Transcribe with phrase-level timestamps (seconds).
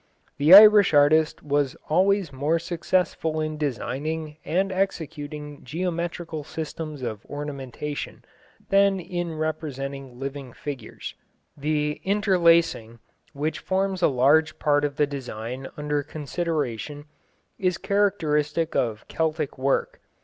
[0.39, 8.25] The Irish artist was always more successful in designing and executing geometrical systems of ornamentation
[8.69, 11.13] than in representing living figures.
[11.55, 12.97] The interlacing,
[13.33, 17.05] which forms a large part of the design under consideration,
[17.59, 19.99] is a characteristic of Celtic work.